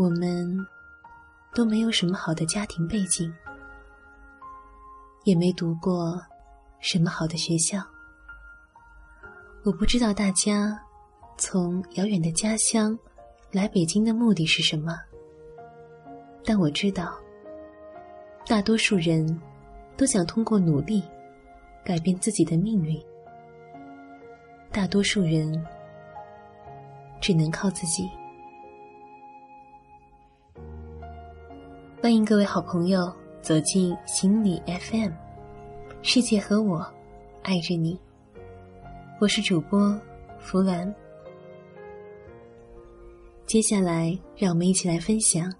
[0.00, 0.66] 我们
[1.54, 3.30] 都没有什么好的家庭背景，
[5.24, 6.18] 也没读过
[6.78, 7.82] 什么好的学校。
[9.62, 10.80] 我不知道大家
[11.36, 12.98] 从遥远的家乡
[13.52, 14.98] 来北京的目的是什么，
[16.46, 17.14] 但我知道，
[18.46, 19.38] 大多数人
[19.98, 21.04] 都想通过努力
[21.84, 22.98] 改变自己的命运。
[24.72, 25.62] 大多数人
[27.20, 28.08] 只能靠自己。
[32.02, 35.10] 欢迎各位好朋友走进心理 FM，
[36.00, 36.78] 世界和我
[37.42, 38.00] 爱着你。
[39.18, 40.00] 我是主播
[40.38, 40.92] 弗兰。
[43.44, 45.52] 接下来，让我们一起来分享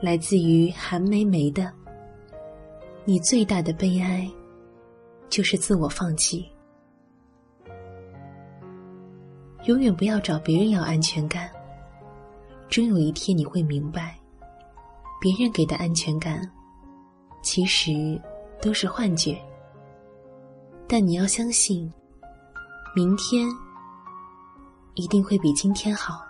[0.00, 1.72] 来自于韩梅梅的
[3.06, 4.28] ：“你最大的悲哀，
[5.28, 6.44] 就是自我放弃。
[9.66, 11.48] 永远不要找别人要安全感，
[12.68, 14.17] 终有一天你会明白。”
[15.20, 16.40] 别人给的安全感，
[17.42, 18.20] 其实
[18.62, 19.36] 都是幻觉。
[20.86, 21.92] 但你要相信，
[22.94, 23.48] 明天
[24.94, 26.20] 一定会比今天好。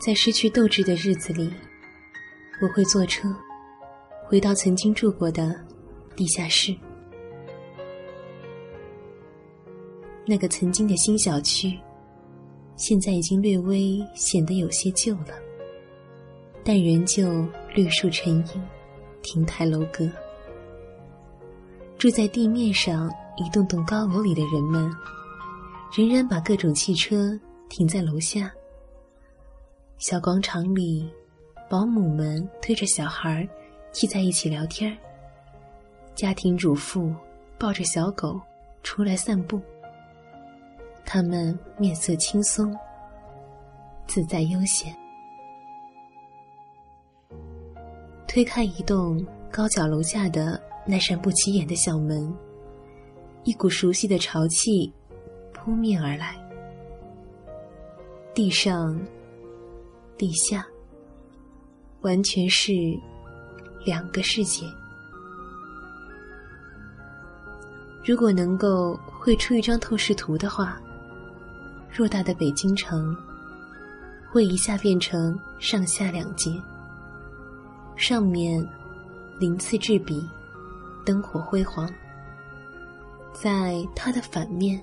[0.00, 1.48] 在失去斗志的日子里，
[2.60, 3.32] 我会坐车
[4.26, 5.54] 回到曾经住过的
[6.16, 6.76] 地下室，
[10.26, 11.78] 那个曾经的新小区。
[12.82, 15.28] 现在已经略微显得有些旧了，
[16.64, 18.62] 但仍旧绿树成荫，
[19.22, 20.10] 亭台楼阁。
[21.96, 24.92] 住在地面上一栋栋高楼里的人们，
[25.96, 27.38] 仍然把各种汽车
[27.68, 28.52] 停在楼下。
[29.98, 31.08] 小广场里，
[31.70, 33.48] 保姆们推着小孩
[33.92, 34.98] 挤在一起聊天
[36.16, 37.14] 家庭主妇
[37.56, 38.40] 抱着小狗
[38.82, 39.60] 出来散步。
[41.04, 42.74] 他们面色轻松，
[44.06, 44.96] 自在悠闲。
[48.26, 52.34] 推开一栋高脚楼下的那扇不起眼的小门，
[53.44, 54.90] 一股熟悉的潮气
[55.52, 56.34] 扑面而来。
[58.32, 58.98] 地上、
[60.16, 60.66] 地下，
[62.00, 62.72] 完全是
[63.84, 64.64] 两个世界。
[68.02, 70.80] 如果能够绘出一张透视图的话。
[71.94, 73.14] 偌大的北京城，
[74.30, 76.50] 会一下变成上下两街。
[77.96, 78.66] 上面
[79.38, 80.26] 鳞次栉比，
[81.04, 81.86] 灯火辉煌；
[83.34, 84.82] 在它的反面，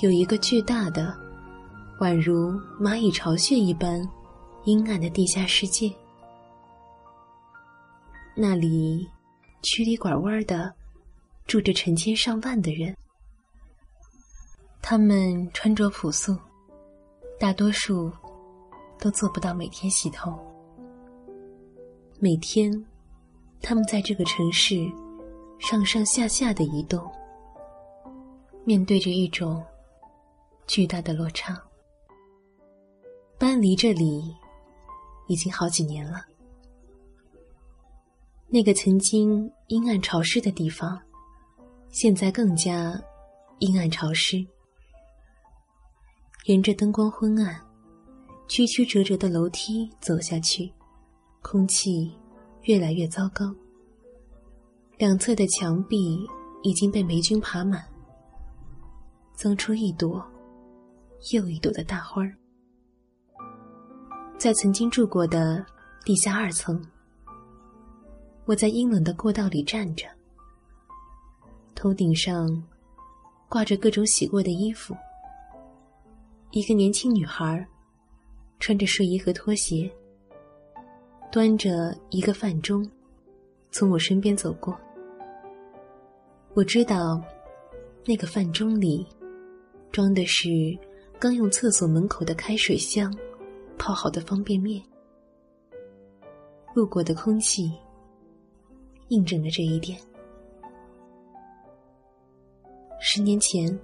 [0.00, 1.16] 有一个巨大的、
[2.00, 4.02] 宛如蚂蚁巢穴一般
[4.64, 5.88] 阴暗的地下世界。
[8.34, 9.08] 那里
[9.62, 10.74] 曲里拐弯的
[11.46, 12.96] 住着成千上万的人。
[14.90, 16.34] 他们穿着朴素，
[17.38, 18.10] 大多数
[18.98, 20.34] 都做不到每天洗头。
[22.18, 22.72] 每天，
[23.60, 24.90] 他们在这个城市
[25.58, 27.06] 上上下下的移动，
[28.64, 29.62] 面对着一种
[30.66, 31.54] 巨大的落差。
[33.38, 34.34] 搬离这里
[35.26, 36.24] 已经好几年了，
[38.46, 40.98] 那个曾经阴暗潮湿的地方，
[41.90, 42.98] 现在更加
[43.58, 44.42] 阴暗潮湿。
[46.48, 47.60] 沿着灯光昏暗、
[48.48, 50.72] 曲曲折折的楼梯走下去，
[51.42, 52.10] 空气
[52.62, 53.54] 越来越糟糕。
[54.96, 56.26] 两侧的墙壁
[56.62, 57.84] 已经被霉菌爬满，
[59.34, 60.26] 增出一朵
[61.34, 62.34] 又一朵的大花儿。
[64.38, 65.62] 在曾经住过的
[66.02, 66.82] 地下二层，
[68.46, 70.06] 我在阴冷的过道里站着，
[71.74, 72.48] 头顶上
[73.50, 74.96] 挂着各种洗过的衣服。
[76.50, 77.66] 一个年轻女孩，
[78.58, 79.90] 穿着睡衣和拖鞋，
[81.30, 82.88] 端着一个饭盅，
[83.70, 84.74] 从我身边走过。
[86.54, 87.22] 我知道，
[88.06, 89.06] 那个饭盅里
[89.92, 90.48] 装的是
[91.18, 93.14] 刚用厕所门口的开水箱
[93.76, 94.82] 泡好的方便面。
[96.74, 97.70] 路过的空气
[99.08, 99.98] 印证了这一点。
[103.00, 103.78] 十年前，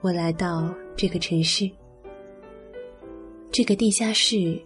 [0.00, 1.70] 我来到这个城市。
[3.52, 4.58] 这个地下室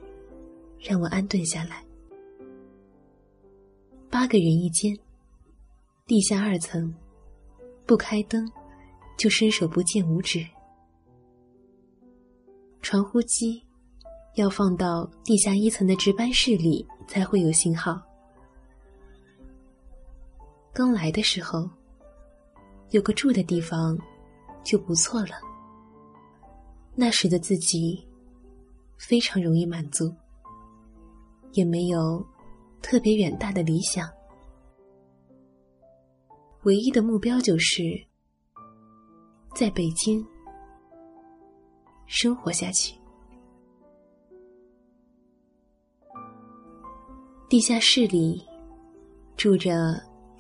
[0.79, 1.85] 让我安顿下来。
[4.09, 4.97] 八个人一间，
[6.07, 6.95] 地下二层，
[7.85, 8.49] 不开灯
[9.19, 10.47] 就伸手不见五指。
[12.81, 13.61] 传呼机
[14.37, 18.01] 要放到地下一层的值班室里才会有信号。
[20.73, 21.69] 刚来的时候，
[22.91, 23.99] 有个住的地方
[24.63, 25.33] 就不错了。
[26.95, 28.06] 那时的自己
[28.99, 30.15] 非常容易满足，
[31.53, 32.25] 也没有
[32.83, 34.09] 特别远大的理想，
[36.65, 37.83] 唯一的目标就是
[39.55, 40.27] 在北京
[42.07, 42.95] 生活下去。
[47.49, 48.45] 地下室里
[49.37, 49.95] 住着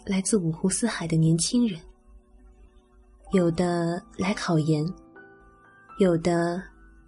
[0.04, 1.80] 来自五湖四海的年轻人，
[3.32, 4.84] 有的来考研，
[6.00, 6.60] 有的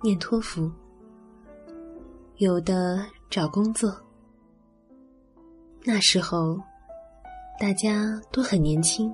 [0.02, 0.70] 念托福，
[2.38, 3.92] 有的找工作。
[5.84, 6.56] 那时候，
[7.58, 9.12] 大家都很年轻，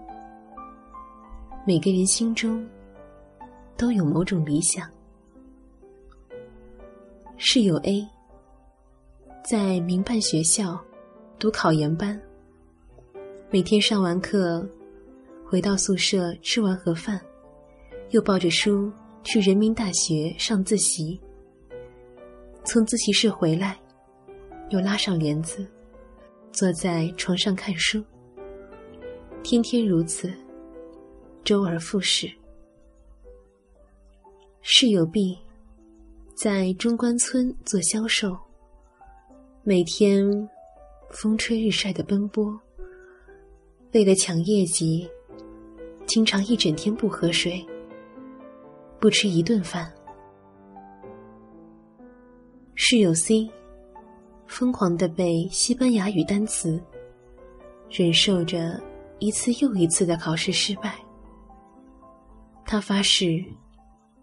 [1.66, 2.68] 每个人心中
[3.78, 4.86] 都有某种理想。
[7.38, 8.06] 室友 A。
[9.42, 10.78] 在民办学校
[11.38, 12.20] 读考研班，
[13.50, 14.68] 每天上完课，
[15.46, 17.18] 回到宿舍吃完盒饭，
[18.10, 18.92] 又抱着书
[19.22, 21.18] 去人民大学上自习。
[22.64, 23.78] 从自习室回来，
[24.70, 25.66] 又拉上帘子，
[26.50, 28.02] 坐在床上看书。
[29.42, 30.32] 天天如此，
[31.44, 32.30] 周而复始。
[34.62, 35.38] 室友 B
[36.34, 38.34] 在中关村做销售。
[39.62, 40.26] 每天
[41.10, 42.58] 风吹日晒的奔波，
[43.92, 45.06] 为了抢业绩，
[46.06, 47.64] 经常一整天不喝水，
[48.98, 49.92] 不吃一顿饭。
[52.86, 53.50] 室友 C
[54.46, 56.78] 疯狂的背西班牙语单词，
[57.88, 58.78] 忍受着
[59.20, 60.94] 一次又一次的考试失败。
[62.66, 63.42] 他发誓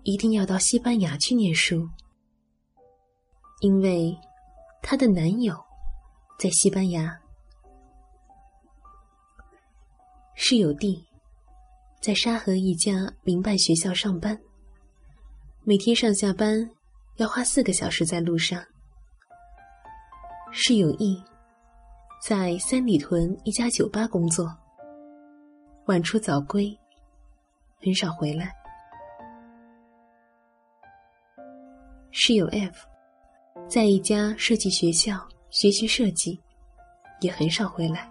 [0.04, 1.90] 一定要到西班牙去念书，
[3.62, 4.16] 因为。
[4.84, 5.56] 她的男友
[6.40, 7.20] 在西班牙，
[10.36, 11.04] 室友 D
[12.00, 14.40] 在沙河一家民办学校上班，
[15.64, 16.70] 每天上下班
[17.22, 18.60] 要花四个小时在路上。
[20.52, 21.24] 室友 E
[22.20, 24.52] 在三里屯一家酒吧工作，
[25.86, 26.76] 晚出早归，
[27.80, 28.52] 很少回来。
[32.10, 32.88] 室友 F。
[33.70, 36.42] 在一家设计学校学习设计，
[37.20, 38.10] 也很少回来。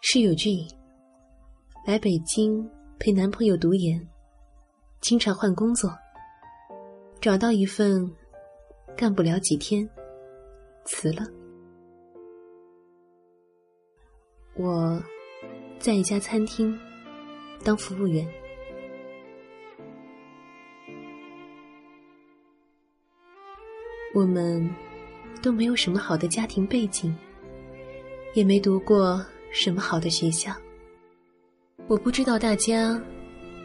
[0.00, 0.68] 室友 G
[1.84, 2.70] 来北京
[3.00, 4.00] 陪男朋友读研，
[5.00, 5.90] 经常换工作，
[7.26, 8.08] 找到一份
[8.96, 9.84] 干不了几天，
[10.84, 11.26] 辞了。
[14.54, 15.02] 我
[15.80, 16.78] 在一家餐厅
[17.64, 18.24] 当服务员。
[24.14, 24.72] 我们
[25.42, 27.12] 都没有什么好的家庭背景，
[28.34, 29.20] 也没读过
[29.50, 30.54] 什么好的学校。
[31.88, 33.02] 我不知道大家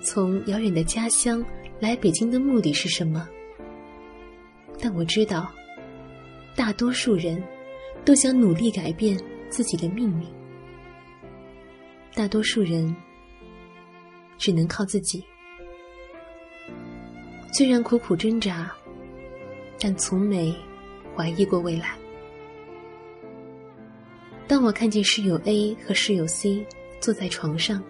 [0.01, 1.45] 从遥远的家乡
[1.79, 3.29] 来北京的目的是什么，
[4.81, 5.50] 但我知道，
[6.56, 7.42] 大多数人
[8.04, 9.18] 都想努力改变
[9.50, 10.25] 自己的命运。
[12.16, 12.94] 大多数人
[14.38, 15.24] 只能靠自己，
[17.54, 18.71] 虽然苦苦挣扎。
[19.83, 20.56] 但从没
[21.16, 21.95] 怀疑过未来。
[24.47, 26.64] 当我看见室友 A 和室友 C
[27.00, 27.83] 坐在床上，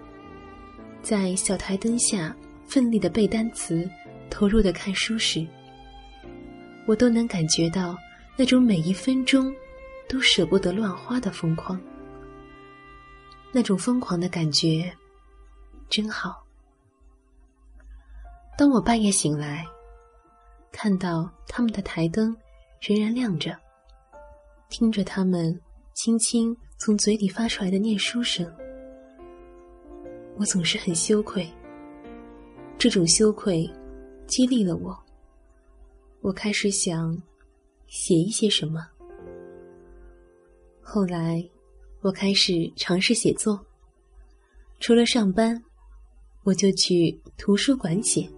[1.01, 2.33] 在小台灯下
[2.65, 3.85] 奋力的背单词、
[4.29, 5.45] 投入的看书时，
[6.91, 7.97] 我都能感觉到
[8.35, 9.49] 那种每一分钟
[10.09, 11.79] 都舍不得乱花的疯狂。
[13.53, 14.91] 那种疯狂的感觉
[15.87, 16.45] 真好。
[18.57, 19.65] 当我半夜醒来。
[20.73, 22.35] 看到他们的台灯
[22.79, 23.53] 仍然亮着，
[24.69, 25.59] 听着他们
[25.93, 28.49] 轻轻从嘴里发出来的念书声，
[30.37, 31.45] 我总是很羞愧。
[32.77, 33.69] 这种羞愧
[34.27, 34.97] 激励了我，
[36.21, 37.15] 我开始想
[37.87, 38.87] 写一些什么。
[40.81, 41.43] 后来，
[42.01, 43.59] 我开始尝试写作，
[44.79, 45.61] 除了上班，
[46.43, 48.29] 我就去图书馆写，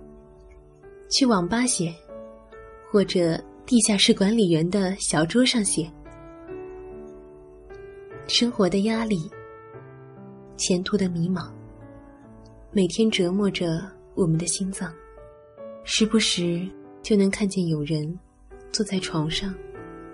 [1.10, 1.94] 去网吧写。
[2.92, 5.92] 或者地下室管理员的小桌上写，
[8.28, 9.28] 生活的压力，
[10.58, 11.52] 前途的迷茫，
[12.72, 13.82] 每天折磨着
[14.14, 14.94] 我们的心脏，
[15.84, 16.70] 时不时
[17.04, 18.18] 就能看见有人
[18.72, 19.54] 坐在床上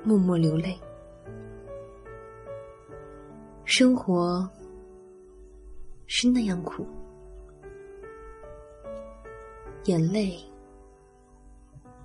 [0.04, 0.78] 默默流泪。
[3.64, 4.46] 生活
[6.08, 6.86] 是那样苦，
[9.86, 10.38] 眼泪。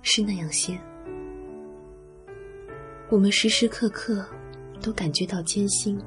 [0.07, 0.79] 是那样鲜，
[3.09, 4.23] 我们时时刻刻
[4.79, 5.99] 都感觉到艰辛，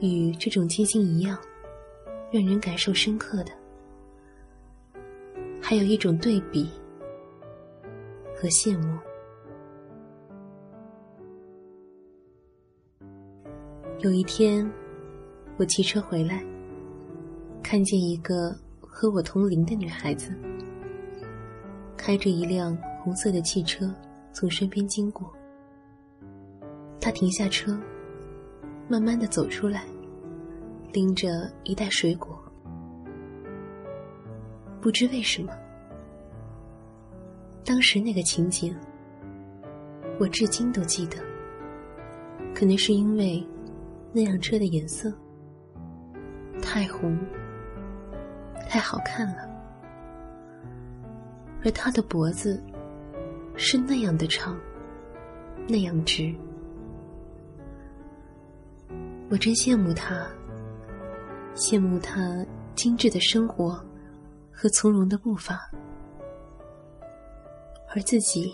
[0.00, 1.38] 与这种艰辛一样，
[2.30, 3.52] 让人感受深刻的，
[5.74, 6.70] 还有一种对比
[8.36, 8.96] 和羡慕。
[13.98, 14.64] 有一天，
[15.56, 16.44] 我骑车回来，
[17.60, 20.30] 看见一个和我同龄的女孩子，
[21.96, 23.92] 开着一辆红色的汽车
[24.32, 25.28] 从身边经过。
[27.00, 27.76] 她停下车，
[28.86, 29.84] 慢慢的走出来，
[30.92, 32.40] 拎着一袋水果。
[34.80, 35.52] 不知为什么，
[37.64, 38.76] 当时那个情景，
[40.20, 41.16] 我至今都记得。
[42.54, 43.44] 可能是因为
[44.12, 45.12] 那辆车的颜色
[46.62, 47.18] 太红、
[48.68, 49.48] 太好看了，
[51.64, 52.62] 而他的脖子
[53.56, 54.56] 是那样的长、
[55.66, 56.32] 那样直，
[59.30, 60.26] 我真羡慕他，
[61.54, 63.82] 羡慕他精致的生活。
[64.56, 65.68] 和从容的步伐，
[67.94, 68.52] 而自己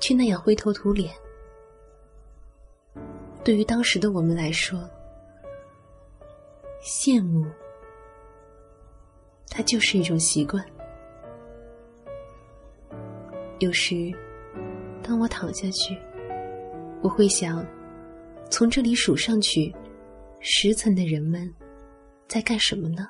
[0.00, 1.14] 却那样灰头土脸。
[3.44, 4.78] 对于当时的我们来说，
[6.82, 7.46] 羡慕，
[9.48, 10.64] 它就是一种习惯。
[13.60, 14.12] 有时，
[15.04, 15.96] 当我躺下去，
[17.00, 17.64] 我会想，
[18.50, 19.72] 从这里数上去，
[20.40, 21.48] 十层的人们
[22.26, 23.08] 在干什么呢？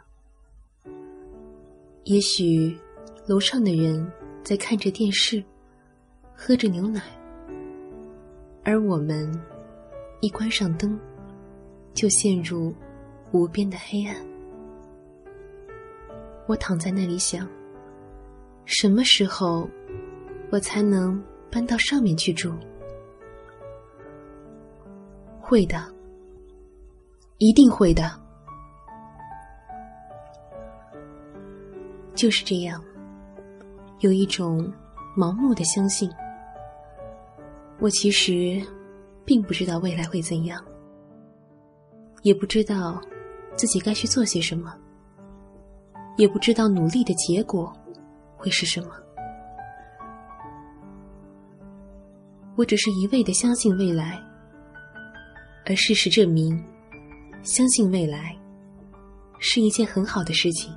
[2.05, 2.79] 也许，
[3.27, 4.11] 楼上的人
[4.45, 5.43] 在看着电视，
[6.35, 7.01] 喝着牛奶，
[8.65, 9.31] 而我们
[10.21, 10.99] 一关上灯，
[11.95, 12.75] 就陷入
[13.31, 14.17] 无边的黑暗。
[16.47, 17.49] 我躺在那里想：
[18.65, 19.69] 什么时候
[20.51, 22.53] 我才能搬到上面去住？
[25.41, 25.85] 会的，
[27.39, 28.21] 一定会的。
[32.15, 32.83] 就是这样，
[34.03, 34.71] 有一种
[35.17, 36.11] 盲目的相信。
[37.79, 38.61] 我其实
[39.25, 40.61] 并不知道未来会怎样，
[42.23, 43.01] 也不知道
[43.55, 44.75] 自己该去做些什么，
[46.17, 47.73] 也不知道努力的结果
[48.37, 48.89] 会是什么。
[52.57, 54.21] 我只是一味的相信未来，
[55.65, 56.61] 而事实证明，
[57.45, 58.37] 相信未来
[59.39, 60.77] 是一件很好的事情。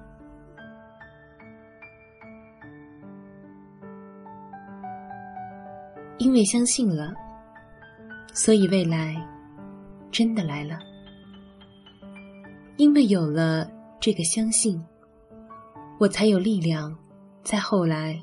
[6.25, 7.13] 因为相信了，
[8.33, 9.15] 所以未来
[10.09, 10.79] 真的来了。
[12.77, 14.83] 因为有了这个相信，
[15.99, 16.97] 我才有力量，
[17.43, 18.19] 在后来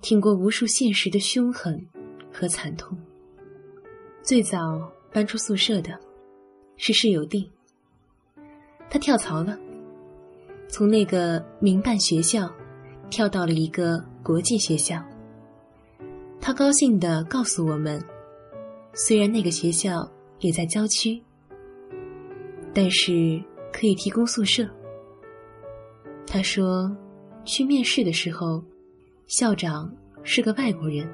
[0.00, 1.84] 挺过无数现实的凶狠
[2.32, 2.96] 和惨痛。
[4.22, 5.90] 最早搬出宿舍的
[6.76, 7.50] 是室友弟，
[8.88, 9.58] 他跳槽了，
[10.68, 12.48] 从那个民办学校
[13.10, 15.02] 跳到了一个国际学校。
[16.40, 18.02] 他高兴地告诉我们
[18.94, 21.22] ：“虽然那个学校也在郊区，
[22.72, 24.66] 但是可以提供宿舍。”
[26.26, 26.90] 他说
[27.44, 28.64] ：“去面试的时候，
[29.26, 29.92] 校长
[30.22, 31.06] 是个外国人，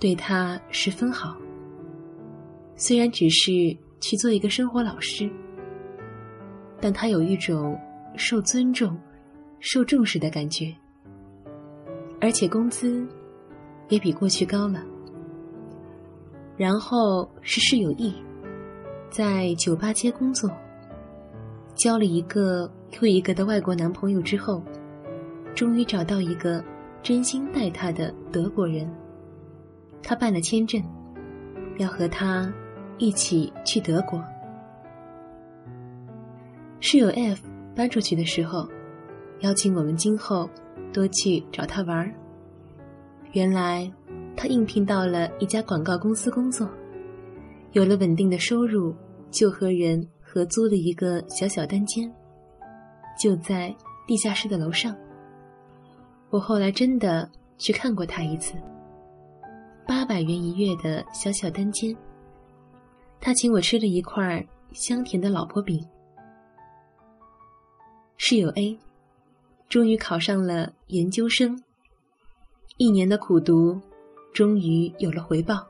[0.00, 1.36] 对他十分好。
[2.74, 3.52] 虽然只是
[4.00, 5.30] 去做一个生活老师，
[6.80, 7.78] 但他有一种
[8.16, 8.98] 受尊重、
[9.60, 10.74] 受重视的感觉，
[12.18, 13.06] 而且工资。”
[13.92, 14.82] 也比过去高了。
[16.56, 18.14] 然后是室友 E，
[19.10, 20.50] 在酒吧街工作，
[21.74, 24.62] 交了一个又一个的外国男朋友之后，
[25.54, 26.64] 终于找到一个
[27.02, 28.90] 真心待他的德国人。
[30.02, 30.82] 他办了签证，
[31.76, 32.50] 要和他
[32.96, 34.24] 一起去德国。
[36.80, 37.46] 室友 F
[37.76, 38.66] 搬出去的时候，
[39.40, 40.48] 邀请我们今后
[40.94, 42.14] 多去找他玩儿。
[43.32, 43.90] 原来，
[44.36, 46.68] 他应聘到了一家广告公司工作，
[47.72, 48.94] 有了稳定的收入，
[49.30, 52.12] 就和人合租了一个小小单间，
[53.18, 53.74] 就在
[54.06, 54.94] 地下室的楼上。
[56.28, 58.54] 我后来真的去看过他一次，
[59.86, 61.96] 八百元一月的小小单间，
[63.18, 65.82] 他请我吃了一块香甜的老婆饼。
[68.18, 68.78] 室友 A，
[69.70, 71.58] 终于考上了研究生。
[72.78, 73.78] 一年的苦读，
[74.32, 75.66] 终于有了回报。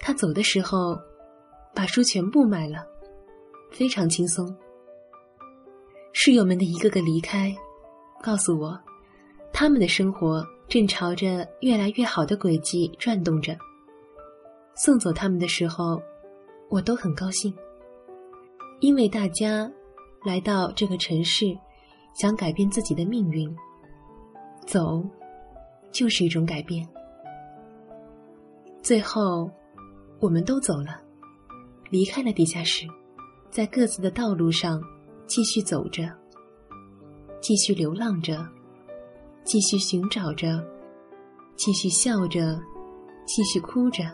[0.00, 0.98] 他走的时候，
[1.72, 2.84] 把书全部卖了，
[3.70, 4.54] 非常轻松。
[6.12, 7.54] 室友们的一个个离开，
[8.20, 8.78] 告诉我，
[9.52, 13.56] 他们的生活正朝着越来越好的轨迹转动着。
[14.74, 16.02] 送走他们的时候，
[16.68, 17.54] 我都很高兴，
[18.80, 19.70] 因为大家
[20.24, 21.56] 来到这个城市，
[22.12, 23.56] 想改变自己的命运。
[24.66, 25.04] 走，
[25.94, 26.86] 就是一种改变。
[28.82, 29.48] 最后，
[30.18, 31.00] 我们都走了，
[31.88, 32.86] 离开了地下室，
[33.48, 34.82] 在各自的道路上
[35.26, 36.02] 继续走着，
[37.40, 38.46] 继续流浪着，
[39.44, 40.62] 继续寻找着，
[41.54, 42.60] 继续笑着，
[43.24, 44.04] 继续哭着，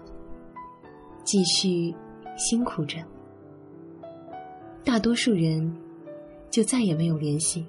[1.24, 1.94] 继续
[2.36, 2.98] 辛苦着。
[4.84, 5.74] 大多数人
[6.50, 7.66] 就再也没有联系。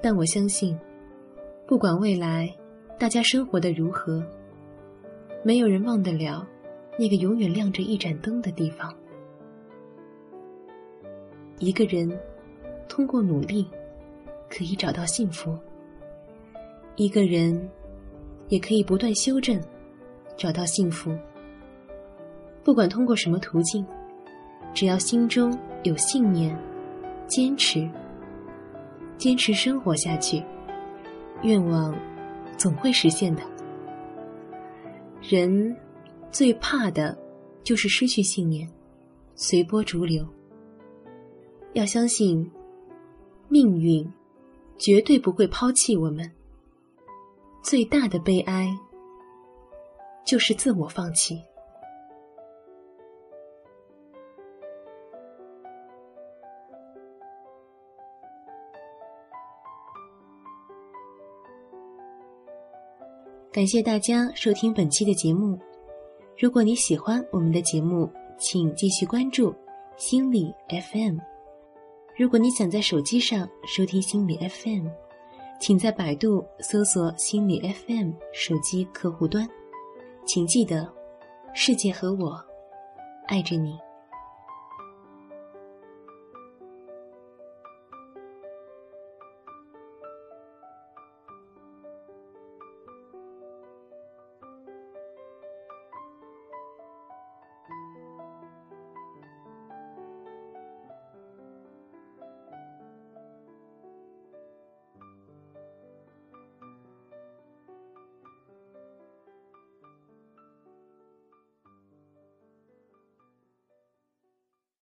[0.00, 0.78] 但我相信，
[1.68, 2.48] 不管未来
[2.98, 4.24] 大家生活的如何，
[5.44, 6.48] 没有人忘得了
[6.98, 8.90] 那个永远亮着一盏灯的地方。
[11.58, 12.10] 一个人
[12.88, 13.68] 通过努力
[14.48, 15.58] 可以找到幸福，
[16.96, 17.70] 一个人
[18.48, 19.60] 也可以不断修正，
[20.38, 21.14] 找到幸福。
[22.64, 23.84] 不管通过什么途径，
[24.72, 26.58] 只要心中有信念，
[27.26, 27.86] 坚持。
[29.18, 30.42] 坚持生活下去，
[31.42, 31.96] 愿望
[32.56, 33.42] 总会实现的。
[35.20, 35.76] 人
[36.30, 37.16] 最怕的
[37.62, 38.68] 就是失去信念，
[39.34, 40.26] 随波逐流。
[41.74, 42.50] 要相信，
[43.48, 44.10] 命运
[44.78, 46.30] 绝对不会抛弃我们。
[47.62, 48.68] 最大的悲哀
[50.24, 51.40] 就是自我放弃。
[63.58, 65.58] 感谢大家收听本期的节目。
[66.38, 69.52] 如果你喜欢我们的节目，请继续关注
[69.96, 71.18] 心理 FM。
[72.16, 74.86] 如果你想在手机上收听心理 FM，
[75.58, 79.44] 请在百度搜索心理 FM 手机客户端。
[80.24, 80.88] 请记得，
[81.52, 82.40] 世界和我
[83.26, 83.76] 爱着你。